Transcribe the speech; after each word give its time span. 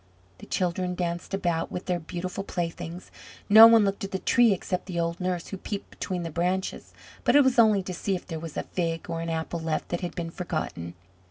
The 0.39 0.47
children 0.47 0.95
danced 0.95 1.31
about 1.31 1.71
with 1.71 1.85
their 1.85 1.99
beautiful 1.99 2.43
playthings: 2.43 3.11
no 3.49 3.67
one 3.67 3.85
looked 3.85 4.03
at 4.03 4.09
the 4.09 4.17
Tree 4.17 4.51
except 4.51 4.87
the 4.87 4.99
old 4.99 5.19
nurse, 5.19 5.49
who 5.49 5.57
peeped 5.57 5.91
between 5.91 6.23
the 6.23 6.31
branches; 6.31 6.91
but 7.23 7.35
it 7.35 7.43
was 7.43 7.59
only 7.59 7.83
to 7.83 7.93
see 7.93 8.15
if 8.15 8.25
there 8.25 8.39
was 8.39 8.57
a 8.57 8.63
fig 8.63 9.11
or 9.11 9.21
an 9.21 9.29
apple 9.29 9.59
left 9.59 9.89
that 9.89 10.01
had 10.01 10.15
been 10.15 10.31
forgotten. 10.31 10.95